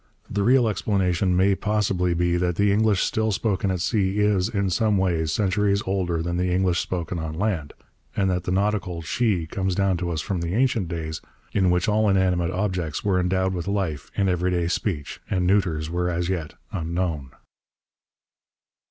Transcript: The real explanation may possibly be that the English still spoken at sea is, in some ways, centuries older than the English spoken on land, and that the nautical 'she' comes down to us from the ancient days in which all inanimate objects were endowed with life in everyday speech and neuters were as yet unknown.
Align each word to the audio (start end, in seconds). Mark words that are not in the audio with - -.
The 0.27 0.41
real 0.41 0.67
explanation 0.67 1.37
may 1.37 1.53
possibly 1.53 2.15
be 2.15 2.35
that 2.37 2.55
the 2.55 2.71
English 2.71 3.01
still 3.03 3.31
spoken 3.31 3.69
at 3.69 3.81
sea 3.81 4.17
is, 4.17 4.49
in 4.49 4.71
some 4.71 4.97
ways, 4.97 5.31
centuries 5.31 5.83
older 5.85 6.23
than 6.23 6.37
the 6.37 6.51
English 6.51 6.79
spoken 6.79 7.19
on 7.19 7.35
land, 7.37 7.73
and 8.15 8.27
that 8.27 8.45
the 8.45 8.51
nautical 8.51 9.03
'she' 9.03 9.45
comes 9.45 9.75
down 9.75 9.97
to 9.97 10.09
us 10.09 10.19
from 10.19 10.41
the 10.41 10.55
ancient 10.55 10.87
days 10.87 11.21
in 11.51 11.69
which 11.69 11.87
all 11.87 12.09
inanimate 12.09 12.49
objects 12.49 13.03
were 13.03 13.19
endowed 13.19 13.53
with 13.53 13.67
life 13.67 14.09
in 14.15 14.27
everyday 14.27 14.67
speech 14.67 15.21
and 15.29 15.45
neuters 15.45 15.87
were 15.87 16.09
as 16.09 16.29
yet 16.29 16.55
unknown. 16.71 17.29